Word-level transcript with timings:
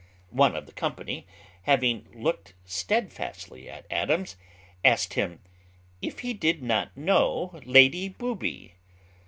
One 0.31 0.55
of 0.55 0.65
the 0.65 0.71
company, 0.71 1.27
having 1.61 2.07
looked 2.11 2.55
steadfastly 2.65 3.69
at 3.69 3.85
Adams, 3.91 4.35
asked 4.83 5.13
him, 5.13 5.41
"If 6.01 6.21
he 6.21 6.33
did 6.33 6.63
not 6.63 6.97
know 6.97 7.61
Lady 7.65 8.09
Booby?" 8.09 8.73